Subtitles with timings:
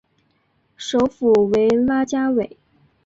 [0.77, 2.57] 首府为拉加韦。